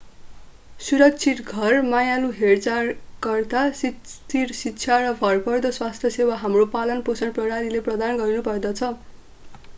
[0.79, 8.93] सुरक्षित घर मायालु हेरचाहकर्ता स्थिर शिक्षा र भरपर्दो स्वास्थ्य सेवा हाम्रो पालनपोषण प्रणालीले प्रदान गर्नुपर्दछ